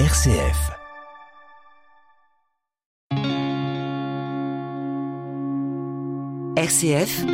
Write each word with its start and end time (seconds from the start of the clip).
RCF. 0.00 0.72
RCF, 6.56 7.24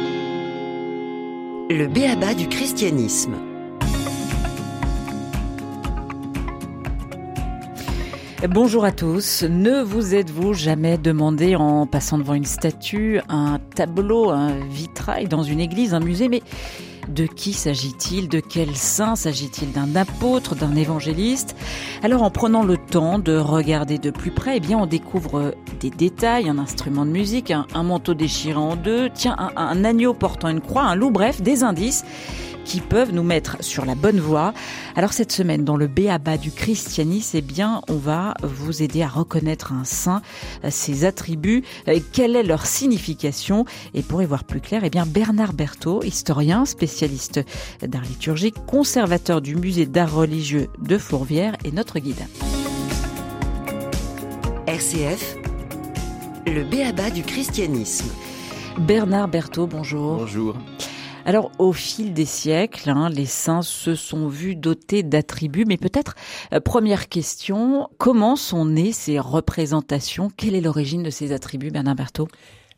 le 1.71 1.87
béaba 1.87 2.35
du 2.35 2.49
christianisme. 2.49 3.33
Bonjour 8.47 8.85
à 8.85 8.93
tous. 8.93 9.43
Ne 9.45 9.83
vous 9.83 10.15
êtes-vous 10.15 10.53
jamais 10.53 10.99
demandé 10.99 11.57
en 11.57 11.87
passant 11.87 12.19
devant 12.19 12.35
une 12.35 12.45
statue, 12.45 13.21
un 13.31 13.59
tableau, 13.75 14.29
un 14.29 14.63
vitrail 14.67 15.29
dans 15.29 15.43
une 15.43 15.61
église, 15.61 15.95
un 15.95 16.01
musée, 16.01 16.29
mais 16.29 16.43
de 17.11 17.27
qui 17.27 17.53
s'agit-il? 17.53 18.29
De 18.29 18.41
quel 18.41 18.75
saint 18.77 19.17
s'agit-il? 19.17 19.73
D'un 19.73 19.95
apôtre? 19.97 20.55
D'un 20.55 20.75
évangéliste? 20.77 21.57
Alors 22.03 22.23
en 22.23 22.31
prenant 22.31 22.63
le 22.63 22.77
temps 22.77 23.19
de 23.19 23.37
regarder 23.37 23.99
de 23.99 24.11
plus 24.11 24.31
près, 24.31 24.57
eh 24.57 24.61
bien 24.61 24.79
on 24.79 24.87
découvre 24.87 25.55
des 25.81 25.91
détails, 25.91 26.49
un 26.49 26.59
instrument 26.59 27.05
de 27.05 27.11
musique, 27.11 27.51
un, 27.51 27.83
manteau 27.83 28.15
déchiré 28.15 28.57
en 28.57 28.77
deux, 28.77 29.11
tiens, 29.13 29.37
un 29.57 29.85
agneau 29.85 30.15
portant 30.15 30.49
une 30.49 30.61
croix, 30.61 30.83
un 30.83 30.95
loup, 30.95 31.11
bref, 31.11 31.43
des 31.43 31.65
indices 31.65 32.05
qui 32.71 32.81
peuvent 32.81 33.13
nous 33.13 33.25
mettre 33.25 33.57
sur 33.65 33.85
la 33.85 33.97
bonne 33.97 34.21
voie. 34.21 34.55
Alors 34.95 35.13
cette 35.13 35.33
semaine, 35.33 35.65
dans 35.65 35.77
le 35.77 35.89
Béaba 35.89 36.39
du 36.39 36.53
christianisme, 36.53 37.39
eh 37.39 37.41
bien, 37.41 37.83
on 37.89 37.97
va 37.97 38.35
vous 38.45 38.81
aider 38.81 39.03
à 39.03 39.09
reconnaître 39.09 39.73
un 39.73 39.83
saint, 39.83 40.23
ses 40.69 41.05
attributs, 41.05 41.65
euh, 41.89 41.99
quelle 42.13 42.37
est 42.37 42.45
leur 42.45 42.67
signification. 42.67 43.65
Et 43.93 44.03
pour 44.03 44.23
y 44.23 44.25
voir 44.25 44.45
plus 44.45 44.61
clair, 44.61 44.83
eh 44.85 44.91
bien, 44.91 45.05
Bernard 45.05 45.53
Berthaud, 45.53 46.05
historien, 46.05 46.65
spécialiste 46.65 47.41
d'art 47.83 48.03
liturgique, 48.03 48.55
conservateur 48.67 49.41
du 49.41 49.57
musée 49.57 49.87
d'art 49.87 50.15
religieux 50.15 50.69
de 50.79 50.97
Fourvière, 50.97 51.57
est 51.65 51.75
notre 51.75 51.99
guide. 51.99 52.25
RCF, 54.69 55.37
le 56.47 56.63
Béaba 56.63 57.11
du 57.11 57.25
christianisme. 57.25 58.11
Bernard 58.79 59.27
Berthaud, 59.27 59.67
bonjour. 59.67 60.19
Bonjour. 60.19 60.55
Alors, 61.25 61.53
au 61.59 61.73
fil 61.73 62.15
des 62.15 62.25
siècles, 62.25 62.91
hein, 62.91 63.09
les 63.11 63.27
saints 63.27 63.63
se 63.63 63.95
sont 63.95 64.29
vus 64.29 64.57
dotés 64.57 65.03
d'attributs, 65.03 65.65
mais 65.67 65.77
peut-être, 65.77 66.15
euh, 66.53 66.61
première 66.61 67.09
question, 67.09 67.89
comment 67.99 68.37
sont 68.37 68.65
nées 68.65 68.93
ces 68.93 69.19
représentations? 69.19 70.31
Quelle 70.37 70.55
est 70.55 70.61
l'origine 70.61 71.03
de 71.03 71.11
ces 71.11 71.33
attributs, 71.33 71.71
Bernard 71.71 71.97
Berthaud? 71.97 72.29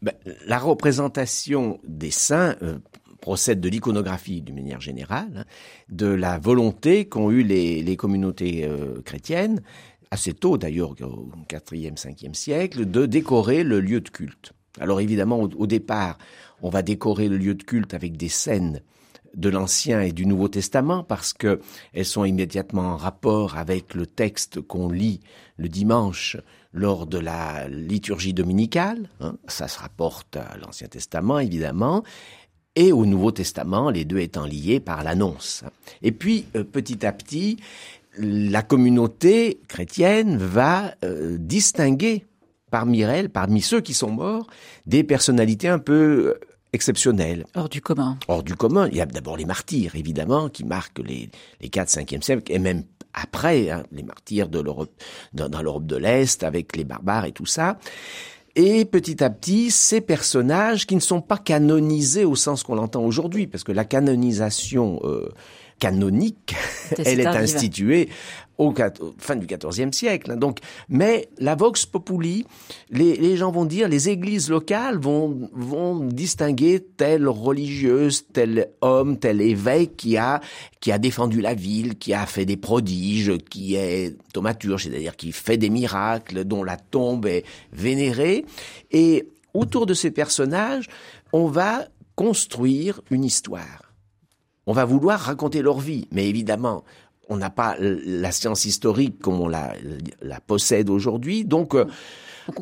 Ben, 0.03 0.13
La 0.47 0.59
représentation 0.59 1.79
des 1.87 2.11
saints 2.11 2.57
euh, 2.63 2.79
procède 3.20 3.61
de 3.61 3.69
l'iconographie 3.69 4.43
d'une 4.43 4.57
manière 4.57 4.81
générale, 4.81 5.31
hein, 5.37 5.45
de 5.89 6.07
la 6.07 6.39
volonté 6.39 7.07
qu'ont 7.07 7.31
eu 7.31 7.45
les, 7.45 7.97
communautés 7.97 8.65
euh, 8.65 9.01
chrétiennes, 9.03 9.63
assez 10.11 10.33
tôt 10.33 10.59
d'ailleurs, 10.59 10.91
au 11.01 11.31
4e, 11.48 11.97
5e 11.97 12.35
siècle, 12.35 12.91
de 12.91 13.07
décorer 13.07 13.63
le 13.63 13.81
lieu 13.81 14.01
de 14.01 14.09
culte. 14.09 14.53
Alors 14.81 15.01
évidemment, 15.01 15.41
au 15.41 15.67
départ, 15.67 16.19
on 16.62 16.70
va 16.70 16.83
décorer 16.83 17.28
le 17.28 17.37
lieu 17.37 17.55
de 17.55 17.62
culte 17.62 17.95
avec 17.95 18.17
des 18.17 18.28
scènes 18.28 18.81
de 19.34 19.48
l'Ancien 19.48 20.01
et 20.03 20.12
du 20.12 20.27
Nouveau 20.27 20.48
Testament 20.48 21.05
parce 21.05 21.33
que 21.33 21.61
elles 21.92 22.05
sont 22.05 22.25
immédiatement 22.25 22.92
en 22.92 22.97
rapport 22.97 23.56
avec 23.56 23.95
le 23.95 24.06
texte 24.06 24.61
qu'on 24.61 24.91
lit 24.91 25.20
le 25.56 25.69
dimanche 25.69 26.37
lors 26.73 27.06
de 27.06 27.19
la 27.19 27.69
liturgie 27.69 28.34
dominicale. 28.34 29.09
Hein. 29.20 29.37
Ça 29.47 29.69
se 29.69 29.79
rapporte 29.79 30.37
à 30.37 30.56
l'Ancien 30.59 30.89
Testament, 30.89 31.39
évidemment, 31.39 32.03
et 32.75 32.92
au 32.92 33.05
Nouveau 33.05 33.33
Testament, 33.33 33.91
les 33.91 34.05
deux 34.05 34.19
étant 34.19 34.47
liés 34.47 34.81
par 34.81 35.05
l'annonce. 35.05 35.64
Et 36.01 36.12
puis, 36.12 36.47
euh, 36.57 36.64
petit 36.64 37.05
à 37.05 37.12
petit, 37.12 37.59
la 38.19 38.62
communauté 38.62 39.61
chrétienne 39.69 40.36
va 40.36 40.95
euh, 41.05 41.36
distinguer 41.39 42.25
parmi 42.73 43.03
elles, 43.03 43.28
parmi 43.28 43.61
ceux 43.61 43.81
qui 43.81 43.95
sont 43.95 44.11
morts, 44.11 44.47
des 44.87 45.05
personnalités 45.05 45.69
un 45.69 45.78
peu 45.78 46.35
euh, 46.35 46.41
exceptionnel. 46.73 47.45
Hors 47.55 47.69
du 47.69 47.83
commun. 47.83 48.19
Hors 48.27 48.42
du 48.42 48.57
commun. 48.57 48.89
Il 48.91 48.96
y 48.96 49.01
a 49.01 49.07
d'abord 49.07 49.36
les 49.36 49.45
martyrs, 49.45 49.95
évidemment, 49.95 50.48
qui 50.48 50.64
marquent 50.64 51.01
les, 51.01 51.30
les 51.61 51.69
4 51.69 51.89
5e 51.89 52.23
siècle, 52.23 52.51
et 52.51 52.58
même 52.58 52.83
après, 53.13 53.70
hein, 53.70 53.85
les 53.92 54.02
martyrs 54.02 54.48
de 54.48 54.58
l'Europe, 54.58 54.91
dans, 55.35 55.51
dans 55.51 55.61
l'Europe 55.61 55.86
de 55.86 55.96
l'Est, 55.96 56.42
avec 56.42 56.74
les 56.74 56.85
barbares 56.85 57.27
et 57.27 57.33
tout 57.33 57.46
ça. 57.46 57.79
Et 58.57 58.86
petit 58.86 59.23
à 59.23 59.29
petit, 59.29 59.70
ces 59.70 60.01
personnages 60.01 60.86
qui 60.86 60.95
ne 60.95 61.01
sont 61.01 61.20
pas 61.20 61.39
canonisés 61.39 62.25
au 62.25 62.36
sens 62.36 62.63
qu'on 62.63 62.75
l'entend 62.75 63.05
aujourd'hui, 63.05 63.46
parce 63.46 63.64
que 63.64 63.73
la 63.73 63.85
canonisation 63.85 64.98
euh, 65.05 65.29
canonique, 65.83 66.55
elle 67.05 67.19
est 67.19 67.27
instituée 67.27 68.09
au, 68.57 68.73
fin 69.19 69.35
du 69.35 69.48
XIVe 69.48 69.91
siècle. 69.93 70.39
Donc, 70.39 70.59
mais 70.89 71.29
la 71.39 71.57
vox 71.57 71.87
populi, 71.87 72.47
les, 72.91 73.37
gens 73.37 73.51
vont 73.51 73.65
dire, 73.65 73.89
les 73.89 74.09
églises 74.09 74.48
locales 74.48 74.97
vont, 74.97 75.51
vont 75.53 75.98
distinguer 75.98 76.87
telle 76.97 77.27
religieuse, 77.27 78.27
tel 78.33 78.69
homme, 78.81 79.19
tel 79.19 79.41
évêque 79.41 79.97
qui 79.97 80.17
a, 80.17 80.41
qui 80.79 80.93
a 80.93 80.98
défendu 80.98 81.41
la 81.41 81.55
ville, 81.55 81.99
qui 81.99 82.14
a 82.14 82.27
fait 82.27 82.45
des 82.45 82.57
prodiges, 82.57 83.37
qui 83.51 83.75
est 83.75 84.17
thaumaturge, 84.33 84.85
c'est-à-dire 84.85 85.17
qui 85.17 85.33
fait 85.33 85.57
des 85.57 85.70
miracles, 85.70 86.45
dont 86.45 86.63
la 86.63 86.77
tombe 86.77 87.27
est 87.27 87.45
vénérée. 87.73 88.45
Et 88.93 89.27
autour 89.53 89.87
de 89.87 89.95
ces 89.95 90.13
personnages, 90.13 90.89
on 91.33 91.49
va 91.49 91.89
construire 92.14 93.01
une 93.11 93.25
histoire 93.25 93.92
on 94.67 94.73
va 94.73 94.84
vouloir 94.84 95.20
raconter 95.20 95.62
leur 95.62 95.78
vie. 95.78 96.08
Mais 96.12 96.28
évidemment, 96.28 96.84
on 97.28 97.36
n'a 97.36 97.50
pas 97.50 97.77
la 97.78 98.33
science 98.33 98.64
historique 98.64 99.18
comme 99.20 99.40
on 99.40 99.48
la, 99.48 99.74
possède 100.46 100.90
aujourd'hui. 100.90 101.45
Donc, 101.45 101.74
euh, 101.74 101.86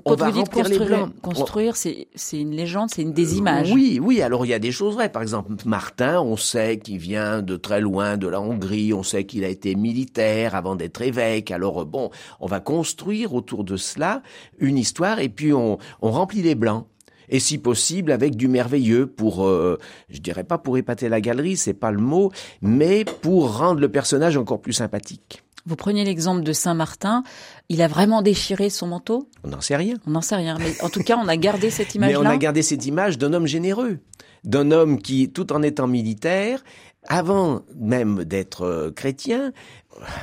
on 0.04 0.14
va 0.14 0.28
remplir 0.28 0.68
les 0.68 0.78
blancs. 0.78 1.10
Construire, 1.22 1.74
c'est 1.76 2.06
une 2.32 2.50
légende, 2.50 2.90
c'est 2.94 3.02
une 3.02 3.12
des 3.12 3.38
images. 3.38 3.72
Oui, 3.72 3.98
oui. 4.00 4.20
Alors 4.20 4.44
il 4.44 4.50
y 4.50 4.54
a 4.54 4.58
des 4.58 4.72
choses 4.72 4.94
vraies. 4.94 5.08
Par 5.08 5.22
exemple, 5.22 5.52
Martin, 5.64 6.20
on 6.20 6.36
sait 6.36 6.78
qu'il 6.78 6.98
vient 6.98 7.40
de 7.40 7.56
très 7.56 7.80
loin, 7.80 8.16
de 8.16 8.28
la 8.28 8.40
Hongrie. 8.40 8.92
On 8.92 9.02
sait 9.02 9.24
qu'il 9.24 9.44
a 9.44 9.48
été 9.48 9.74
militaire 9.74 10.54
avant 10.54 10.76
d'être 10.76 11.00
évêque. 11.00 11.50
Alors 11.50 11.86
bon, 11.86 12.10
on 12.40 12.46
va 12.46 12.60
construire 12.60 13.34
autour 13.34 13.64
de 13.64 13.76
cela 13.76 14.22
une 14.58 14.76
histoire 14.76 15.18
et 15.18 15.30
puis 15.30 15.52
on, 15.52 15.78
on 16.02 16.10
remplit 16.10 16.42
les 16.42 16.54
blancs 16.54 16.86
et 17.30 17.40
si 17.40 17.58
possible 17.58 18.12
avec 18.12 18.36
du 18.36 18.48
merveilleux 18.48 19.06
pour, 19.06 19.46
euh, 19.46 19.78
je 20.10 20.18
dirais 20.18 20.44
pas 20.44 20.58
pour 20.58 20.76
épater 20.76 21.08
la 21.08 21.20
galerie, 21.20 21.56
c'est 21.56 21.74
pas 21.74 21.92
le 21.92 21.98
mot, 21.98 22.30
mais 22.60 23.04
pour 23.04 23.56
rendre 23.56 23.80
le 23.80 23.88
personnage 23.88 24.36
encore 24.36 24.60
plus 24.60 24.74
sympathique. 24.74 25.42
Vous 25.66 25.76
preniez 25.76 26.04
l'exemple 26.04 26.42
de 26.42 26.52
Saint-Martin, 26.52 27.22
il 27.68 27.82
a 27.82 27.88
vraiment 27.88 28.22
déchiré 28.22 28.70
son 28.70 28.88
manteau? 28.88 29.28
On 29.44 29.48
n'en 29.48 29.60
sait 29.60 29.76
rien. 29.76 29.94
On 30.06 30.10
n'en 30.10 30.22
sait 30.22 30.36
rien, 30.36 30.56
mais 30.58 30.80
en 30.82 30.88
tout 30.88 31.02
cas, 31.02 31.16
on 31.22 31.28
a 31.28 31.36
gardé 31.36 31.70
cette 31.70 31.94
image-là. 31.94 32.18
Mais 32.18 32.26
on 32.26 32.28
a 32.28 32.36
gardé 32.36 32.62
cette 32.62 32.86
image 32.86 33.18
d'un 33.18 33.32
homme 33.32 33.46
généreux, 33.46 33.98
d'un 34.42 34.70
homme 34.70 35.00
qui, 35.00 35.30
tout 35.30 35.52
en 35.52 35.62
étant 35.62 35.86
militaire, 35.86 36.64
avant 37.08 37.62
même 37.78 38.24
d'être 38.24 38.62
euh, 38.62 38.90
chrétien, 38.90 39.52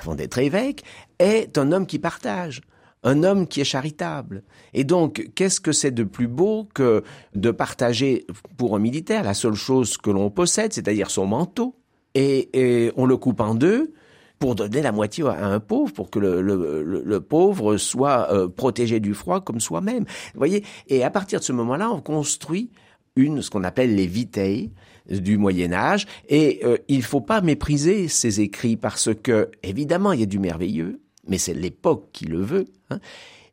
avant 0.02 0.16
d'être 0.16 0.40
évêque, 0.40 0.84
est 1.20 1.58
un 1.58 1.72
homme 1.72 1.86
qui 1.86 2.00
partage 2.00 2.62
un 3.04 3.24
homme 3.24 3.48
qui 3.48 3.62
est 3.62 3.66
charitable. 3.66 4.44
Et 4.74 4.84
donc, 4.84 5.30
qu'est-ce 5.36 5.60
que 5.60 5.72
c'est 5.72 5.92
de 5.92 6.04
plus 6.04 6.28
beau 6.28 6.68
que 6.74 7.04
de 7.36 7.52
partager 7.52 8.26
pour 8.58 8.76
un 8.76 8.80
militaire 8.80 9.24
la 9.24 9.34
seule 9.34 9.54
chose 9.54 9.98
que 9.98 10.10
l'on 10.10 10.30
possède, 10.30 10.74
c'est-à-dire 10.74 11.10
son 11.10 11.26
manteau, 11.26 11.76
et, 12.16 12.92
on 12.96 13.06
le 13.06 13.18
coupe 13.18 13.42
en 13.42 13.54
deux 13.54 13.94
pour 14.40 14.56
donner 14.56 14.82
la 14.82 14.92
moitié 14.92 15.24
à 15.26 15.48
un 15.48 15.60
pauvre, 15.60 15.94
pour 15.94 16.10
que 16.10 16.20
le, 16.20 17.20
pauvre 17.22 17.78
soit 17.78 18.32
euh, 18.32 18.48
protégé 18.48 19.00
du 19.00 19.14
froid 19.14 19.42
comme 19.42 19.60
soi-même. 19.60 20.06
Vous 20.34 20.38
voyez 20.38 20.64
Et 20.88 21.04
à 21.04 21.10
partir 21.10 21.40
de 21.40 21.44
ce 21.44 21.54
moment-là, 21.54 21.92
on 21.92 22.02
construit 22.02 22.72
une, 23.16 23.42
ce 23.42 23.50
qu'on 23.50 23.64
appelle 23.64 23.96
les 23.96 24.06
vitae 24.06 24.70
du 25.10 25.38
Moyen 25.38 25.74
Âge, 25.74 26.06
et 26.28 26.60
euh, 26.64 26.78
il 26.88 26.98
ne 26.98 27.04
faut 27.04 27.22
pas 27.22 27.42
mépriser 27.42 28.08
ces 28.08 28.42
écrits 28.42 28.78
parce 28.78 29.10
que, 29.14 29.50
évidemment, 29.64 30.12
il 30.12 30.20
y 30.20 30.24
a 30.24 30.28
du 30.28 30.38
merveilleux, 30.38 31.00
mais 31.28 31.38
c'est 31.38 31.54
l'époque 31.54 32.10
qui 32.12 32.26
le 32.26 32.42
veut, 32.42 32.66
hein, 32.90 33.00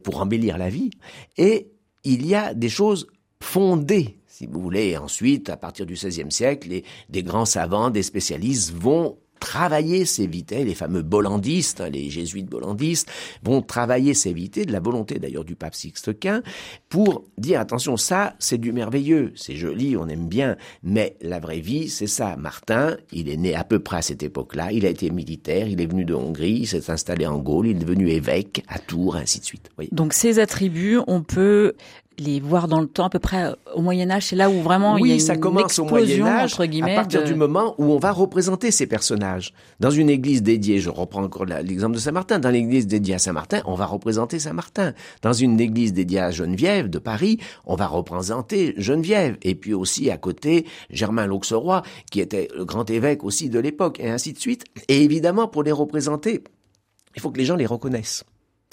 pour 0.02 0.20
embellir 0.20 0.58
la 0.58 0.68
vie. 0.68 0.90
Et 1.36 1.70
il 2.04 2.26
y 2.26 2.34
a 2.34 2.54
des 2.54 2.68
choses 2.68 3.06
fondées, 3.40 4.18
si 4.26 4.46
vous 4.46 4.60
voulez. 4.60 4.96
Ensuite, 4.96 5.50
à 5.50 5.56
partir 5.56 5.86
du 5.86 5.94
XVIe 5.94 6.30
siècle, 6.30 6.68
les, 6.68 6.84
des 7.08 7.22
grands 7.22 7.44
savants, 7.44 7.90
des 7.90 8.02
spécialistes 8.02 8.72
vont 8.72 9.18
travailler 9.40 10.04
vités, 10.26 10.64
les 10.64 10.74
fameux 10.74 11.02
bollandistes, 11.02 11.80
les 11.80 12.10
jésuites 12.10 12.48
bollandistes, 12.48 13.10
vont 13.42 13.62
travailler 13.62 14.14
vités, 14.32 14.64
de 14.64 14.72
la 14.72 14.80
volonté 14.80 15.18
d'ailleurs 15.18 15.44
du 15.44 15.54
pape 15.54 15.74
Sixte 15.74 16.18
Quint, 16.18 16.42
pour 16.88 17.24
dire 17.38 17.60
attention, 17.60 17.96
ça 17.96 18.34
c'est 18.38 18.58
du 18.58 18.72
merveilleux, 18.72 19.32
c'est 19.36 19.56
joli, 19.56 19.96
on 19.96 20.08
aime 20.08 20.28
bien, 20.28 20.56
mais 20.82 21.16
la 21.20 21.40
vraie 21.40 21.60
vie 21.60 21.88
c'est 21.88 22.06
ça. 22.06 22.36
Martin, 22.36 22.96
il 23.12 23.28
est 23.28 23.36
né 23.36 23.54
à 23.54 23.64
peu 23.64 23.78
près 23.78 23.98
à 23.98 24.02
cette 24.02 24.22
époque-là, 24.22 24.72
il 24.72 24.86
a 24.86 24.88
été 24.88 25.10
militaire, 25.10 25.68
il 25.68 25.80
est 25.80 25.86
venu 25.86 26.04
de 26.04 26.14
Hongrie, 26.14 26.60
il 26.60 26.66
s'est 26.66 26.90
installé 26.90 27.26
en 27.26 27.38
Gaule, 27.38 27.68
il 27.68 27.76
est 27.76 27.80
devenu 27.80 28.10
évêque 28.10 28.62
à 28.68 28.78
Tours, 28.78 29.16
ainsi 29.16 29.40
de 29.40 29.44
suite. 29.44 29.70
Donc 29.92 30.12
ces 30.12 30.38
attributs, 30.38 30.98
on 31.06 31.22
peut 31.22 31.74
les 32.18 32.40
voir 32.40 32.68
dans 32.68 32.80
le 32.80 32.86
temps, 32.86 33.06
à 33.06 33.10
peu 33.10 33.18
près 33.18 33.44
euh, 33.44 33.54
au 33.74 33.82
Moyen 33.82 34.10
Âge, 34.10 34.26
c'est 34.26 34.36
là 34.36 34.50
où 34.50 34.62
vraiment 34.62 34.94
oui, 34.94 35.02
il 35.04 35.08
y 35.08 35.12
a 35.12 35.14
une 35.14 35.20
ça 35.20 35.36
commence 35.36 35.78
au 35.78 35.84
Moyen 35.84 36.26
Âge, 36.26 36.52
entre 36.54 36.66
guillemets, 36.66 36.92
à 36.92 37.00
partir 37.00 37.22
de... 37.22 37.26
du 37.26 37.34
moment 37.34 37.74
où 37.78 37.92
on 37.92 37.98
va 37.98 38.12
représenter 38.12 38.70
ces 38.70 38.86
personnages. 38.86 39.52
Dans 39.80 39.90
une 39.90 40.08
église 40.08 40.42
dédiée, 40.42 40.80
je 40.80 40.90
reprends 40.90 41.22
encore 41.24 41.44
l'exemple 41.44 41.94
de 41.94 42.00
Saint-Martin, 42.00 42.38
dans 42.38 42.50
l'église 42.50 42.86
dédiée 42.86 43.14
à 43.14 43.18
Saint-Martin, 43.18 43.62
on 43.66 43.74
va 43.74 43.86
représenter 43.86 44.38
Saint-Martin. 44.38 44.92
Dans 45.22 45.32
une 45.32 45.60
église 45.60 45.92
dédiée 45.92 46.20
à 46.20 46.30
Geneviève 46.30 46.88
de 46.88 46.98
Paris, 46.98 47.38
on 47.66 47.76
va 47.76 47.86
représenter 47.86 48.74
Geneviève. 48.76 49.36
Et 49.42 49.54
puis 49.54 49.74
aussi 49.74 50.10
à 50.10 50.16
côté, 50.16 50.66
Germain 50.90 51.26
l'Auxerrois, 51.26 51.82
qui 52.10 52.20
était 52.20 52.48
le 52.56 52.64
grand 52.64 52.88
évêque 52.90 53.24
aussi 53.24 53.48
de 53.48 53.58
l'époque, 53.58 54.00
et 54.00 54.10
ainsi 54.10 54.32
de 54.32 54.38
suite. 54.38 54.64
Et 54.88 55.02
évidemment, 55.02 55.48
pour 55.48 55.62
les 55.62 55.72
représenter, 55.72 56.42
il 57.16 57.22
faut 57.22 57.30
que 57.30 57.38
les 57.38 57.44
gens 57.44 57.56
les 57.56 57.66
reconnaissent. 57.66 58.24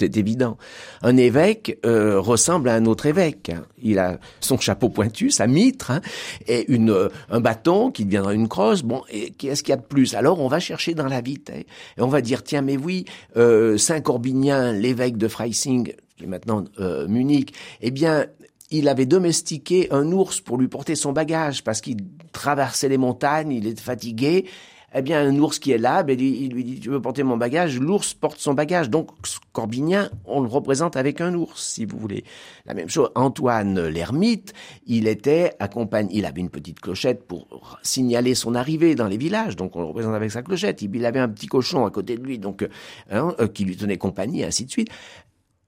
C'est 0.02 0.18
évident. 0.18 0.58
Un 1.04 1.16
évêque 1.16 1.78
euh, 1.86 2.20
ressemble 2.20 2.70
à 2.70 2.74
un 2.74 2.88
autre 2.88 3.06
évêque. 3.06 3.50
Hein. 3.50 3.66
Il 3.84 4.00
a 4.00 4.18
son 4.40 4.58
chapeau 4.58 4.90
pointu, 4.90 5.30
sa 5.30 5.46
mitre, 5.46 5.92
hein, 5.92 6.02
et 6.48 6.66
une, 6.74 6.90
euh, 6.90 7.10
un 7.30 7.40
bâton 7.40 7.92
qui 7.92 8.04
deviendra 8.06 8.34
une 8.34 8.48
crosse. 8.48 8.82
Bon, 8.82 9.04
qu'est-ce 9.38 9.62
qu'il 9.62 9.70
y 9.70 9.74
a 9.74 9.78
de 9.78 9.84
plus? 9.84 10.16
Alors 10.16 10.40
on 10.40 10.48
va 10.48 10.60
chercher 10.60 10.96
dans 10.96 11.06
la 11.06 11.22
vie, 11.22 11.38
et 11.54 11.66
on 12.00 12.08
va 12.08 12.22
dire 12.22 12.42
tiens, 12.42 12.64
mais 12.64 12.78
oui, 12.78 13.06
euh, 13.38 13.78
Saint 13.78 14.02
Corbinien, 14.02 14.74
l'évêque 14.74 15.18
de 15.18 15.28
Freising, 15.28 15.94
qui 16.18 16.24
est 16.24 16.28
maintenant 16.28 16.64
Munich, 17.08 17.54
eh 17.82 17.92
bien, 17.92 18.26
il 18.72 18.88
avait 18.88 19.06
domestiqué 19.06 19.88
un 19.92 20.12
ours 20.12 20.42
pour 20.42 20.58
lui 20.58 20.68
porter 20.68 20.96
son 20.96 21.12
bagage 21.12 21.64
parce 21.64 21.80
qu'il 21.80 21.98
traversait 22.32 22.90
les 22.90 22.98
montagnes, 22.98 23.52
il 23.52 23.68
était 23.68 23.84
fatigué 23.84 24.48
eh 24.94 25.02
bien, 25.02 25.22
un 25.22 25.38
ours 25.40 25.60
qui 25.60 25.72
est 25.72 25.78
là, 25.78 26.04
ben, 26.04 26.20
il 26.20 26.52
lui 26.52 26.64
dit, 26.64 26.80
tu 26.80 26.90
veux 26.90 27.02
porter 27.02 27.24
mon 27.24 27.38
bagage? 27.38 27.80
L'ours 27.80 28.14
porte 28.14 28.40
son 28.40 28.54
bagage. 28.54 28.90
Donc, 28.90 29.10
Corbinien, 29.54 30.10
on 30.26 30.42
le 30.42 30.48
représente 30.48 30.98
avec 30.98 31.22
un 31.22 31.34
ours, 31.34 31.62
si 31.62 31.86
vous 31.86 31.98
voulez. 31.98 32.26
La 32.66 32.74
même 32.74 32.90
chose, 32.90 33.10
Antoine 33.16 33.88
l'ermite, 33.88 34.54
il 34.88 35.08
était 35.08 35.54
accompagné, 35.60 36.18
il 36.18 36.26
avait 36.26 36.42
une 36.42 36.50
petite 36.50 36.80
clochette 36.80 37.26
pour 37.26 37.80
signaler 37.84 38.36
son 38.36 38.54
arrivée 38.54 38.96
dans 38.96 39.08
les 39.08 39.18
villages, 39.18 39.56
donc 39.56 39.76
on 39.76 39.80
le 39.80 39.88
représente 39.88 40.14
avec 40.14 40.32
sa 40.32 40.42
clochette. 40.42 40.82
Il 40.82 41.06
avait 41.06 41.20
un 41.20 41.30
petit 41.30 41.48
cochon 41.48 41.86
à 41.86 41.92
côté 41.92 42.18
de 42.18 42.24
lui, 42.24 42.38
donc 42.38 42.68
hein, 43.10 43.34
euh, 43.40 43.48
qui 43.48 43.64
lui 43.64 43.78
tenait 43.78 43.98
compagnie, 43.98 44.44
ainsi 44.44 44.66
de 44.66 44.72
suite 44.72 44.90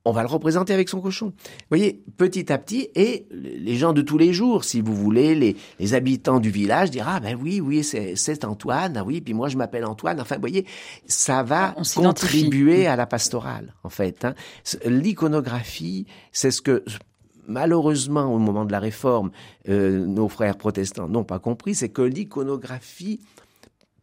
on 0.05 0.11
va 0.11 0.21
le 0.21 0.27
représenter 0.27 0.73
avec 0.73 0.89
son 0.89 0.99
cochon. 0.99 1.27
Vous 1.27 1.65
voyez, 1.69 2.03
petit 2.17 2.51
à 2.51 2.57
petit, 2.57 2.89
et 2.95 3.25
les 3.31 3.77
gens 3.77 3.93
de 3.93 4.01
tous 4.01 4.17
les 4.17 4.33
jours, 4.33 4.65
si 4.65 4.81
vous 4.81 4.95
voulez, 4.95 5.35
les, 5.79 5.93
habitants 5.93 6.39
du 6.39 6.49
village 6.49 6.91
diront, 6.91 7.07
ah 7.09 7.19
ben 7.19 7.37
oui, 7.41 7.61
oui, 7.61 7.83
c'est 7.83 8.45
Antoine, 8.45 8.97
ah 8.97 9.03
oui, 9.03 9.21
puis 9.21 9.33
moi 9.33 9.47
je 9.47 9.57
m'appelle 9.57 9.85
Antoine. 9.85 10.19
Enfin, 10.19 10.35
vous 10.35 10.41
voyez, 10.41 10.65
ça 11.07 11.43
va 11.43 11.75
contribuer 11.95 12.87
à 12.87 12.95
la 12.95 13.05
pastorale, 13.05 13.73
en 13.83 13.89
fait. 13.89 14.25
Hein. 14.25 14.33
L'iconographie, 14.85 16.05
c'est 16.31 16.51
ce 16.51 16.61
que 16.61 16.83
malheureusement, 17.47 18.33
au 18.33 18.39
moment 18.39 18.65
de 18.65 18.71
la 18.71 18.79
réforme, 18.79 19.31
euh, 19.69 20.05
nos 20.05 20.27
frères 20.27 20.57
protestants 20.57 21.07
n'ont 21.07 21.23
pas 21.23 21.39
compris, 21.39 21.75
c'est 21.75 21.89
que 21.89 22.01
l'iconographie 22.01 23.19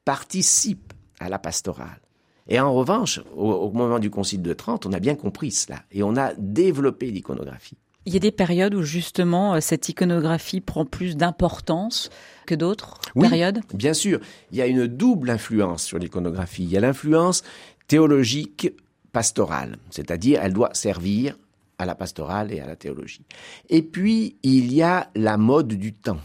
participe 0.04 0.92
à 1.18 1.28
la 1.28 1.38
pastorale. 1.38 2.00
Et 2.48 2.58
en 2.60 2.72
revanche, 2.72 3.20
au, 3.36 3.70
moment 3.70 3.98
du 3.98 4.10
Concile 4.10 4.42
de 4.42 4.52
Trente, 4.52 4.86
on 4.86 4.92
a 4.92 5.00
bien 5.00 5.14
compris 5.14 5.50
cela 5.50 5.82
et 5.92 6.02
on 6.02 6.16
a 6.16 6.32
développé 6.34 7.10
l'iconographie. 7.10 7.76
Il 8.06 8.14
y 8.14 8.16
a 8.16 8.20
des 8.20 8.32
périodes 8.32 8.74
où 8.74 8.82
justement 8.82 9.54
euh, 9.54 9.60
cette 9.60 9.88
iconographie 9.88 10.60
prend 10.60 10.86
plus 10.86 11.16
d'importance 11.16 12.10
que 12.46 12.54
d'autres 12.54 12.98
oui, 13.14 13.28
périodes? 13.28 13.60
Bien 13.74 13.94
sûr, 13.94 14.20
il 14.50 14.58
y 14.58 14.62
a 14.62 14.66
une 14.66 14.86
double 14.86 15.30
influence 15.30 15.84
sur 15.84 15.98
l'iconographie. 15.98 16.64
Il 16.64 16.70
y 16.70 16.76
a 16.76 16.80
l'influence 16.80 17.42
théologique 17.88 18.72
pastorale, 19.12 19.76
c'est-à-dire 19.90 20.40
elle 20.42 20.54
doit 20.54 20.70
servir 20.72 21.36
à 21.78 21.86
la 21.86 21.94
pastorale 21.94 22.52
et 22.52 22.60
à 22.60 22.66
la 22.66 22.76
théologie. 22.76 23.22
Et 23.68 23.82
puis, 23.82 24.36
il 24.42 24.72
y 24.72 24.82
a 24.82 25.10
la 25.14 25.36
mode 25.36 25.68
du 25.68 25.92
temps 25.92 26.20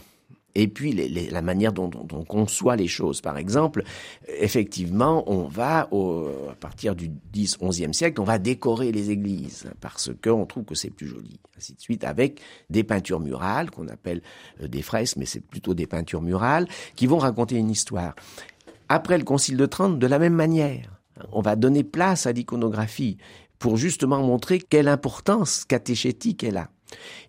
et 0.58 0.68
puis 0.68 0.92
la 1.30 1.42
manière 1.42 1.74
dont, 1.74 1.90
on 2.12 2.24
conçoit 2.24 2.76
les 2.76 2.88
choses. 2.88 3.20
Par 3.20 3.36
exemple, 3.36 3.82
effectivement, 4.26 5.22
on 5.30 5.44
va, 5.44 5.80
à 5.80 6.54
partir 6.58 6.96
du 6.96 7.08
10, 7.08 7.58
11e 7.58 7.92
siècle, 7.92 8.22
on 8.22 8.24
va 8.24 8.38
décorer 8.38 8.90
les 8.90 9.10
églises 9.10 9.66
parce 9.82 10.10
qu'on 10.24 10.46
trouve 10.46 10.64
que 10.64 10.74
c'est 10.74 10.88
plus 10.88 11.08
joli, 11.08 11.38
ainsi 11.58 11.74
de 11.74 11.80
suite, 11.80 12.04
avec 12.04 12.40
des 12.70 12.84
peintures 12.84 13.20
murales 13.20 13.70
qu'on 13.70 13.88
appelle 13.88 14.22
euh, 14.62 14.68
des 14.68 14.80
fresques, 14.80 15.18
mais 15.18 15.26
c'est 15.26 15.40
plutôt 15.40 15.74
des 15.74 15.86
peintures 15.86 16.22
murales 16.22 16.66
qui 16.94 17.06
vont 17.06 17.18
raconter 17.18 17.56
une 17.56 17.70
histoire. 17.70 18.14
Après 18.88 19.18
le 19.18 19.24
Concile 19.24 19.58
de 19.58 19.66
Trente, 19.66 19.98
de 19.98 20.06
la 20.06 20.18
même 20.18 20.34
manière, 20.34 21.02
on 21.32 21.42
va 21.42 21.54
donner 21.54 21.84
place 21.84 22.26
à 22.26 22.32
l'iconographie 22.32 23.18
pour 23.58 23.76
justement 23.76 24.22
montrer 24.22 24.58
quelle 24.58 24.88
importance 24.88 25.66
catéchétique 25.66 26.44
elle 26.44 26.56
a. 26.56 26.70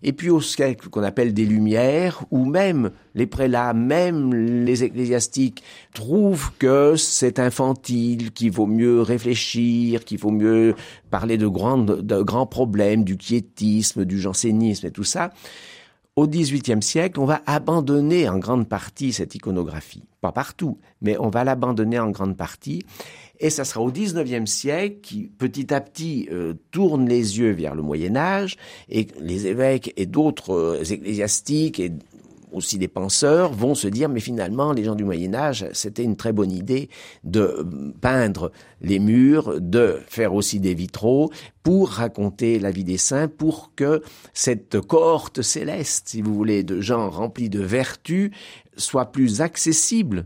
Et 0.02 0.12
puis 0.12 0.30
au 0.30 0.40
siècle 0.40 0.88
qu'on 0.88 1.02
appelle 1.02 1.34
des 1.34 1.44
Lumières, 1.44 2.24
où 2.30 2.44
même 2.44 2.90
les 3.14 3.26
prélats, 3.26 3.74
même 3.74 4.32
les 4.34 4.84
ecclésiastiques 4.84 5.62
trouvent 5.94 6.50
que 6.58 6.96
c'est 6.96 7.38
infantile, 7.38 8.32
qu'il 8.32 8.52
vaut 8.52 8.66
mieux 8.66 9.00
réfléchir, 9.02 10.04
qu'il 10.04 10.18
vaut 10.18 10.30
mieux 10.30 10.74
parler 11.10 11.36
de, 11.36 11.46
de 11.46 12.22
grands 12.22 12.46
problèmes, 12.46 13.04
du 13.04 13.16
quiétisme, 13.16 14.04
du 14.04 14.20
jansénisme 14.20 14.86
et 14.86 14.90
tout 14.90 15.04
ça. 15.04 15.30
Au 16.18 16.26
XVIIIe 16.26 16.82
siècle, 16.82 17.20
on 17.20 17.26
va 17.26 17.42
abandonner 17.46 18.28
en 18.28 18.38
grande 18.38 18.68
partie 18.68 19.12
cette 19.12 19.36
iconographie. 19.36 20.02
Pas 20.20 20.32
partout, 20.32 20.80
mais 21.00 21.16
on 21.20 21.28
va 21.28 21.44
l'abandonner 21.44 22.00
en 22.00 22.10
grande 22.10 22.36
partie. 22.36 22.84
Et 23.40 23.50
ça 23.50 23.64
sera 23.64 23.80
au 23.80 23.90
XIXe 23.90 24.50
siècle 24.50 24.98
qui, 25.02 25.30
petit 25.38 25.72
à 25.72 25.80
petit, 25.80 26.28
euh, 26.32 26.54
tourne 26.70 27.08
les 27.08 27.38
yeux 27.38 27.52
vers 27.52 27.74
le 27.74 27.82
Moyen 27.82 28.16
Âge, 28.16 28.56
et 28.88 29.06
les 29.20 29.46
évêques 29.46 29.92
et 29.96 30.06
d'autres 30.06 30.52
euh, 30.52 30.84
ecclésiastiques 30.84 31.80
et 31.80 31.92
aussi 32.52 32.78
des 32.78 32.88
penseurs 32.88 33.52
vont 33.52 33.74
se 33.74 33.88
dire 33.88 34.08
mais 34.08 34.20
finalement 34.20 34.72
les 34.72 34.84
gens 34.84 34.94
du 34.94 35.04
Moyen 35.04 35.34
Âge 35.34 35.66
c'était 35.72 36.02
une 36.02 36.16
très 36.16 36.32
bonne 36.32 36.50
idée 36.50 36.88
de 37.24 37.40
euh, 37.40 37.92
peindre 38.00 38.52
les 38.80 38.98
murs, 38.98 39.60
de 39.60 40.00
faire 40.08 40.34
aussi 40.34 40.60
des 40.60 40.74
vitraux 40.74 41.30
pour 41.62 41.90
raconter 41.90 42.58
la 42.58 42.70
vie 42.70 42.84
des 42.84 42.96
saints, 42.96 43.28
pour 43.28 43.72
que 43.76 44.02
cette 44.32 44.80
cohorte 44.80 45.42
céleste, 45.42 46.08
si 46.08 46.22
vous 46.22 46.34
voulez, 46.34 46.62
de 46.62 46.80
gens 46.80 47.10
remplis 47.10 47.50
de 47.50 47.60
vertus 47.60 48.30
soit 48.76 49.12
plus 49.12 49.40
accessible 49.40 50.24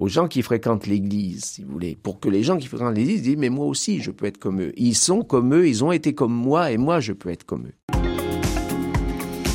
aux 0.00 0.08
gens 0.08 0.26
qui 0.26 0.42
fréquentent 0.42 0.86
l'Église, 0.86 1.44
si 1.44 1.62
vous 1.62 1.72
voulez, 1.72 1.96
pour 2.02 2.18
que 2.18 2.28
les 2.28 2.42
gens 2.42 2.56
qui 2.56 2.66
fréquentent 2.66 2.96
l'Église 2.96 3.22
disent 3.22 3.36
mais 3.36 3.50
moi 3.50 3.66
aussi 3.66 4.00
je 4.00 4.10
peux 4.10 4.26
être 4.26 4.38
comme 4.38 4.60
eux. 4.60 4.72
Ils 4.76 4.96
sont 4.96 5.22
comme 5.22 5.54
eux, 5.54 5.68
ils 5.68 5.84
ont 5.84 5.92
été 5.92 6.14
comme 6.14 6.32
moi 6.32 6.72
et 6.72 6.78
moi 6.78 7.00
je 7.00 7.12
peux 7.12 7.28
être 7.28 7.44
comme 7.44 7.66
eux. 7.66 7.74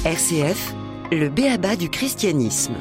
RCF, 0.06 0.76
le 1.12 1.30
béaba 1.30 1.76
du 1.76 1.90
christianisme. 1.90 2.76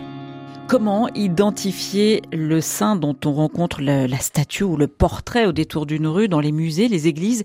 Comment 0.67 1.09
identifier 1.15 2.23
le 2.33 2.63
saint 2.63 2.97
dont 2.97 3.15
on 3.27 3.35
rencontre 3.35 3.83
la, 3.83 4.19
statue 4.19 4.65
ou 4.65 4.79
le 4.79 4.89
portrait 4.89 5.45
au 5.45 5.53
détour 5.53 5.85
d'une 5.85 6.07
rue, 6.07 6.27
dans 6.27 6.41
les 6.41 6.53
musées, 6.53 6.89
les 6.89 7.07
églises? 7.07 7.45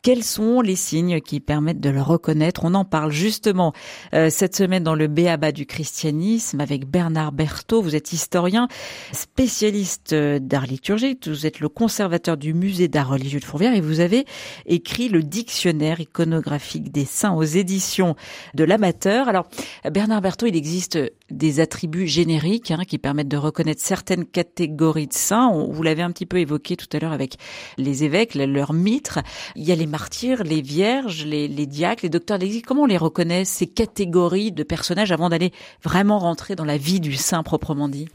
Quels 0.00 0.22
sont 0.22 0.60
les 0.60 0.76
signes 0.76 1.20
qui 1.20 1.40
permettent 1.40 1.80
de 1.80 1.90
le 1.90 2.00
reconnaître? 2.00 2.64
On 2.64 2.74
en 2.74 2.84
parle 2.84 3.10
justement 3.10 3.72
euh, 4.14 4.30
cette 4.30 4.54
semaine 4.54 4.84
dans 4.84 4.94
le 4.94 5.08
Béaba 5.08 5.50
du 5.50 5.66
christianisme 5.66 6.60
avec 6.60 6.86
Bernard 6.86 7.32
Berthaud. 7.32 7.82
Vous 7.82 7.96
êtes 7.96 8.12
historien, 8.12 8.68
spécialiste 9.12 10.14
d'art 10.14 10.66
liturgique. 10.66 11.26
Vous 11.26 11.46
êtes 11.46 11.58
le 11.58 11.68
conservateur 11.68 12.36
du 12.36 12.54
musée 12.54 12.86
d'art 12.86 13.10
religieux 13.10 13.40
de 13.40 13.44
Fourvière 13.44 13.74
et 13.74 13.80
vous 13.80 13.98
avez 13.98 14.24
écrit 14.66 15.08
le 15.08 15.24
dictionnaire 15.24 16.00
iconographique 16.00 16.92
des 16.92 17.06
saints 17.06 17.34
aux 17.34 17.42
éditions 17.42 18.14
de 18.54 18.62
l'amateur. 18.62 19.28
Alors, 19.28 19.48
Bernard 19.90 20.20
Berthaud, 20.20 20.46
il 20.46 20.56
existe 20.56 20.98
des 21.28 21.60
attributs 21.60 22.06
génériques 22.06 22.51
Hein, 22.52 22.84
qui 22.86 22.98
permettent 22.98 23.28
de 23.28 23.38
reconnaître 23.38 23.80
certaines 23.80 24.26
catégories 24.26 25.06
de 25.06 25.14
saints. 25.14 25.50
vous 25.70 25.82
l'avez 25.82 26.02
un 26.02 26.10
petit 26.10 26.26
peu 26.26 26.38
évoqué 26.38 26.76
tout 26.76 26.86
à 26.92 26.98
l'heure 26.98 27.12
avec 27.12 27.36
les 27.78 28.04
évêques, 28.04 28.34
leurs 28.34 28.74
mitres. 28.74 29.20
Il 29.56 29.64
y 29.64 29.72
a 29.72 29.74
les 29.74 29.86
martyrs, 29.86 30.44
les 30.44 30.60
vierges, 30.60 31.24
les, 31.24 31.48
diacres, 31.48 32.02
les 32.02 32.10
docteurs 32.10 32.38
d'Église. 32.38 32.62
Comment 32.66 32.82
on 32.82 32.86
les 32.86 32.98
reconnaît, 32.98 33.46
ces 33.46 33.66
catégories 33.66 34.52
de 34.52 34.64
personnages, 34.64 35.12
avant 35.12 35.30
d'aller 35.30 35.50
vraiment 35.82 36.18
rentrer 36.18 36.54
dans 36.54 36.66
la 36.66 36.76
vie 36.76 37.00
du 37.00 37.14
saint 37.14 37.42
proprement 37.42 37.88
dit? 37.88 38.08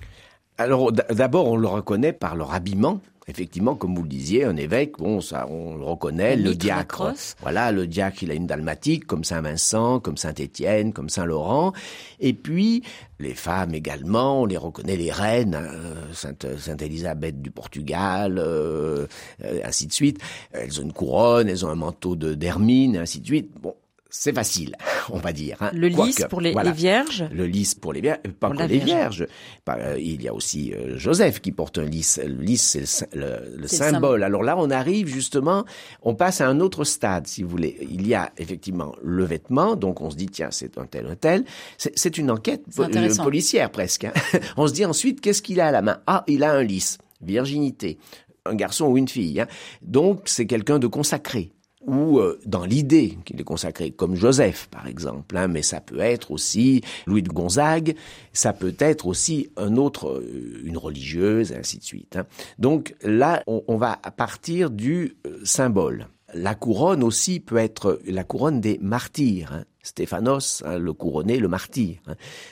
Alors 0.57 0.91
d'abord, 0.91 1.47
on 1.47 1.57
le 1.57 1.67
reconnaît 1.67 2.13
par 2.13 2.35
leur 2.35 2.53
habillement, 2.53 2.99
effectivement, 3.27 3.75
comme 3.75 3.95
vous 3.95 4.03
le 4.03 4.09
disiez, 4.09 4.45
un 4.45 4.55
évêque, 4.55 4.97
bon, 4.97 5.19
ça, 5.21 5.47
on 5.49 5.75
le 5.75 5.83
reconnaît, 5.83 6.35
le 6.35 6.55
diacre. 6.55 7.13
Voilà, 7.41 7.71
le 7.71 7.85
diacre, 7.85 8.23
il 8.23 8.31
a 8.31 8.33
une 8.33 8.47
dalmatique, 8.47 9.05
comme 9.05 9.23
Saint 9.23 9.41
Vincent, 9.41 9.99
comme 9.99 10.17
Saint 10.17 10.33
Étienne, 10.33 10.93
comme 10.93 11.09
Saint 11.09 11.25
Laurent. 11.25 11.73
Et 12.19 12.33
puis, 12.33 12.83
les 13.19 13.33
femmes 13.33 13.75
également, 13.75 14.41
on 14.41 14.45
les 14.45 14.57
reconnaît, 14.57 14.95
les 14.95 15.11
reines, 15.11 15.55
euh, 15.55 16.13
Sainte, 16.13 16.47
Sainte 16.57 16.81
Élisabeth 16.81 17.41
du 17.41 17.51
Portugal, 17.51 18.37
euh, 18.39 19.07
euh, 19.43 19.59
ainsi 19.63 19.87
de 19.87 19.93
suite. 19.93 20.19
Elles 20.51 20.79
ont 20.79 20.83
une 20.83 20.93
couronne, 20.93 21.49
elles 21.49 21.65
ont 21.65 21.69
un 21.69 21.75
manteau 21.75 22.15
de 22.15 22.33
d'hermine, 22.33 22.97
ainsi 22.97 23.19
de 23.19 23.25
suite. 23.25 23.51
Bon, 23.61 23.75
c'est 24.09 24.33
facile, 24.33 24.75
on 25.09 25.17
va 25.17 25.33
dire. 25.33 25.57
Hein. 25.61 25.71
Le 25.73 25.87
lys 25.87 26.25
pour 26.29 26.41
les, 26.41 26.53
vierges 26.71 27.25
Le 27.31 27.45
lys 27.45 27.75
pour 27.75 27.93
les 27.93 28.01
vierges, 28.01 28.19
pas 28.39 28.49
pour 28.49 28.61
les 28.61 28.79
vierges. 28.79 29.27
Euh, 29.69 29.97
il 29.99 30.21
y 30.21 30.27
a 30.27 30.33
aussi 30.33 30.73
euh, 30.73 30.97
Joseph 30.97 31.41
qui 31.41 31.51
porte 31.51 31.77
un 31.77 31.83
lys. 31.83 32.19
Le 32.23 32.41
lys, 32.41 32.61
c'est 32.61 33.15
le, 33.15 33.67
symbole. 33.67 34.23
Alors 34.23 34.43
là, 34.43 34.55
on 34.57 34.69
arrive 34.69 35.07
justement, 35.07 35.65
on 36.01 36.15
passe 36.15 36.41
à 36.41 36.47
un 36.47 36.59
autre 36.59 36.83
stade, 36.83 37.27
si 37.27 37.43
vous 37.43 37.49
voulez. 37.49 37.77
Il 37.81 38.07
y 38.07 38.13
a 38.13 38.31
effectivement 38.37 38.95
le 39.01 39.25
vêtement, 39.25 39.75
donc 39.75 40.01
on 40.01 40.09
se 40.09 40.15
dit, 40.15 40.27
tiens, 40.27 40.49
c'est 40.51 40.77
un 40.77 40.85
tel, 40.85 41.07
un 41.07 41.15
tel. 41.15 41.43
C'est 41.77 42.17
une 42.17 42.31
enquête 42.31 42.63
euh, 42.79 43.15
policière 43.23 43.69
presque. 43.71 44.05
Hein. 44.05 44.13
on 44.57 44.67
se 44.67 44.73
dit 44.73 44.85
ensuite, 44.85 45.21
qu'est-ce 45.21 45.41
qu'il 45.41 45.59
a 45.59 45.67
à 45.67 45.71
la 45.71 45.81
main? 45.81 45.99
Ah, 46.07 46.23
il 46.27 46.43
a 46.43 46.53
un 46.53 46.63
lys, 46.63 46.97
virginité 47.21 47.97
un 48.45 48.55
garçon 48.55 48.85
ou 48.85 48.97
une 48.97 49.09
fille. 49.09 49.41
Hein. 49.41 49.47
Donc 49.81 50.21
c'est 50.23 50.45
quelqu'un 50.45 50.79
de 50.79 50.87
consacré 50.87 51.51
ou 51.87 52.19
euh, 52.19 52.39
dans 52.45 52.65
l'idée 52.65 53.17
qu'il 53.25 53.39
est 53.39 53.45
consacré, 53.45 53.91
comme 53.91 54.15
Joseph 54.15 54.67
par 54.69 54.87
exemple, 54.87 55.35
hein, 55.37 55.47
mais 55.47 55.63
ça 55.63 55.79
peut 55.79 55.99
être 55.99 56.31
aussi 56.31 56.81
Louis 57.07 57.23
de 57.23 57.29
Gonzague, 57.29 57.95
ça 58.33 58.53
peut 58.53 58.75
être 58.77 59.07
aussi 59.07 59.49
un 59.55 59.77
autre, 59.77 60.09
euh, 60.09 60.61
une 60.63 60.77
religieuse, 60.77 61.53
et 61.53 61.55
ainsi 61.55 61.79
de 61.79 61.83
suite. 61.83 62.17
Hein. 62.17 62.25
Donc 62.59 62.93
là, 63.01 63.41
on, 63.47 63.77
va 63.77 63.95
partir 63.95 64.69
du 64.69 65.15
euh, 65.25 65.39
symbole. 65.43 66.07
La 66.33 66.55
couronne 66.55 67.03
aussi 67.03 67.39
peut 67.39 67.57
être 67.57 68.01
la 68.05 68.25
couronne 68.25 68.59
des 68.59 68.77
martyrs. 68.81 69.53
Hein. 69.53 69.63
Stéphanos, 69.81 70.63
hein, 70.65 70.77
le 70.77 70.91
couronné, 70.91 71.39
le 71.39 71.47
martyr. 71.47 71.99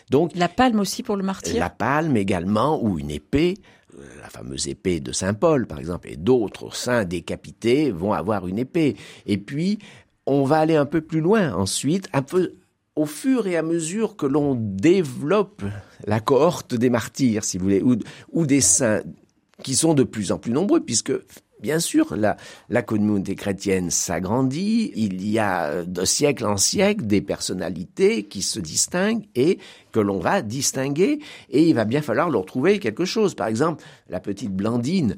Donc 0.10 0.32
la 0.36 0.48
palme 0.48 0.80
aussi 0.80 1.04
pour 1.04 1.18
le 1.18 1.24
martyr. 1.24 1.60
La 1.60 1.70
palme 1.70 2.15
également 2.15 2.82
ou 2.82 2.98
une 2.98 3.12
épée 3.12 3.56
la 4.22 4.30
fameuse 4.30 4.68
épée 4.68 5.00
de 5.00 5.12
Saint 5.12 5.34
Paul, 5.34 5.68
par 5.68 5.80
exemple, 5.80 6.10
et 6.10 6.18
d'autres 6.18 6.74
saints 6.74 7.06
décapités 7.06 7.92
vont 7.92 8.14
avoir 8.14 8.48
une 8.48 8.60
épée. 8.60 8.96
Et 9.25 9.38
puis, 9.38 9.80
on 10.25 10.44
va 10.44 10.60
aller 10.60 10.75
un 10.75 10.86
peu 10.86 11.02
plus 11.02 11.22
loin 11.22 11.54
ensuite, 11.54 12.10
un 12.14 12.22
peu 12.22 12.54
au 12.96 13.06
fur 13.06 13.48
et 13.48 13.58
à 13.58 13.62
mesure 13.62 14.16
que 14.16 14.25
l'on 14.25 14.56
développe 14.56 15.64
la 16.08 16.20
cohorte 16.20 16.74
des 16.75 16.90
martyrs, 16.90 17.44
si 17.44 17.58
vous 17.58 17.66
voulez, 17.66 17.82
ou, 17.82 17.98
ou 18.32 18.46
des 18.46 18.62
saints 18.62 19.02
qui 19.64 19.75
sont 19.75 19.94
de 19.94 20.04
plus 20.04 20.32
en 20.32 20.38
plus 20.38 20.52
nombreux, 20.52 20.82
puisque 20.82 21.14
Bien 21.62 21.80
sûr, 21.80 22.16
la, 22.16 22.38
la 22.70 22.82
communauté 22.82 23.36
chrétienne 23.36 23.90
s'agrandit, 23.90 24.92
il 24.96 25.26
y 25.28 25.40
a 25.40 25.84
de 25.84 26.06
siècle 26.06 26.46
en 26.46 26.58
siècle 26.58 27.06
des 27.06 27.22
personnalités 27.22 28.24
qui 28.24 28.42
se 28.42 28.60
distinguent 28.60 29.26
et 29.36 29.60
que 29.92 30.02
l'on 30.02 30.20
va 30.20 30.42
distinguer, 30.42 31.20
et 31.50 31.70
il 31.70 31.74
va 31.74 31.86
bien 31.86 32.02
falloir 32.02 32.30
leur 32.30 32.46
trouver 32.46 32.80
quelque 32.80 33.06
chose. 33.06 33.36
Par 33.36 33.48
exemple, 33.48 33.84
la 34.10 34.20
petite 34.20 34.52
Blandine, 34.52 35.16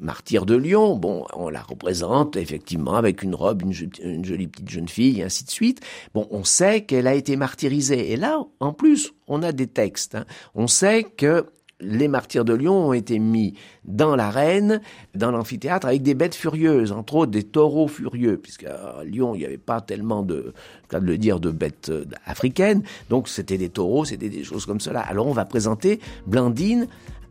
martyr 0.00 0.46
de 0.46 0.56
Lyon, 0.56 0.96
bon, 0.96 1.26
on 1.32 1.48
la 1.48 1.62
représente 1.62 2.36
effectivement 2.36 2.94
avec 2.94 3.22
une 3.22 3.34
robe, 3.34 3.62
une, 3.62 4.24
jolie 4.24 4.48
petite 4.48 4.68
jeune 4.68 4.88
fille, 4.88 5.22
ainsi 5.22 5.44
de 5.44 5.50
suite. 5.50 5.80
Bon, 6.14 6.26
on 6.30 6.44
sait 6.44 6.82
qu'elle 6.82 7.06
a 7.06 7.14
été 7.14 7.36
martyrisée. 7.36 8.12
Et 8.12 8.16
là, 8.16 8.40
en 8.60 8.72
plus, 8.72 9.12
on 9.28 9.42
a 9.42 9.52
des 9.52 9.66
textes. 9.66 10.14
Hein. 10.14 10.24
On 10.54 10.66
sait 10.66 11.04
que 11.04 11.46
les 11.80 12.08
martyrs 12.08 12.44
de 12.44 12.54
Lyon 12.54 12.88
ont 12.88 12.92
été 12.92 13.18
mis 13.18 13.54
dans 13.84 14.16
l'arène, 14.16 14.80
dans 15.14 15.30
l'amphithéâtre, 15.30 15.86
avec 15.86 16.02
des 16.02 16.14
bêtes 16.14 16.34
furieuses, 16.34 16.92
entre 16.92 17.16
autres 17.16 17.32
des 17.32 17.42
taureaux 17.42 17.88
furieux, 17.88 18.38
puisqu'à 18.38 19.02
Lyon, 19.04 19.34
il 19.34 19.38
n'y 19.38 19.44
avait 19.44 19.58
pas 19.58 19.80
tellement 19.80 20.22
de 20.22 20.54
le 20.92 21.18
dire, 21.18 21.40
de 21.40 21.50
bêtes 21.50 21.90
euh, 21.90 22.04
africaines. 22.24 22.82
Donc 23.10 23.28
c'était 23.28 23.58
des 23.58 23.68
taureaux, 23.68 24.04
c'était 24.04 24.28
des 24.28 24.44
choses 24.44 24.64
comme 24.64 24.80
cela. 24.80 25.00
Alors 25.00 25.26
on 25.26 25.32
va 25.32 25.44
présenter 25.44 26.00
Blandine 26.26 26.86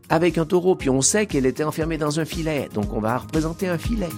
avec 0.08 0.38
un 0.38 0.44
taureau, 0.44 0.76
puis 0.76 0.90
on 0.90 1.02
sait 1.02 1.26
qu'elle 1.26 1.46
était 1.46 1.64
enfermée 1.64 1.98
dans 1.98 2.20
un 2.20 2.24
filet. 2.24 2.68
Donc 2.72 2.92
on 2.92 3.00
va 3.00 3.18
représenter 3.18 3.66
un 3.68 3.78
filet. 3.78 4.08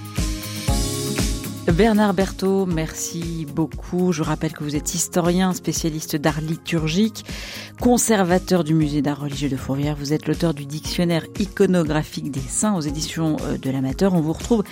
Bernard 1.72 2.14
Berthaud, 2.14 2.64
merci 2.64 3.46
beaucoup. 3.54 4.12
Je 4.12 4.22
rappelle 4.22 4.52
que 4.52 4.64
vous 4.64 4.74
êtes 4.74 4.94
historien, 4.94 5.52
spécialiste 5.52 6.16
d'art 6.16 6.40
liturgique, 6.40 7.26
conservateur 7.80 8.64
du 8.64 8.74
musée 8.74 9.02
d'art 9.02 9.20
religieux 9.20 9.50
de 9.50 9.56
Fourvière. 9.56 9.94
Vous 9.94 10.14
êtes 10.14 10.26
l'auteur 10.26 10.54
du 10.54 10.64
dictionnaire 10.64 11.26
iconographique 11.38 12.30
des 12.30 12.40
saints 12.40 12.74
aux 12.74 12.80
éditions 12.80 13.36
euh, 13.42 13.58
de 13.58 13.70
l'amateur. 13.70 14.14
On 14.14 14.20
vous 14.20 14.32
retrouve 14.32 14.64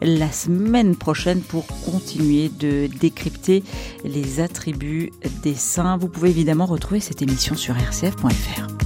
la 0.00 0.32
semaine 0.32 0.96
prochaine 0.96 1.42
pour 1.42 1.64
continuer 1.84 2.48
de 2.48 2.88
décrypter 2.88 3.62
les 4.04 4.40
attributs 4.40 5.12
des 5.42 5.54
saints. 5.54 5.96
Vous 5.96 6.08
pouvez 6.08 6.30
évidemment 6.30 6.66
retrouver 6.66 6.98
cette 6.98 7.22
émission 7.22 7.54
sur 7.54 7.76
rcf.fr. 7.76 8.81